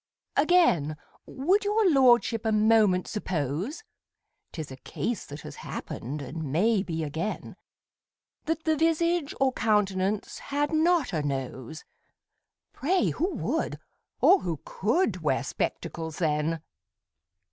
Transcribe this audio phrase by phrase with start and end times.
[0.35, 0.97] Again,
[1.27, 3.83] would your lordship a moment suppose
[4.51, 7.55] ('Tis a case that has happened, and may be again)
[8.45, 11.83] That the visage or countenance had not a nose,
[12.73, 13.77] Pray who would,
[14.21, 16.61] or who could, wear spectacles then!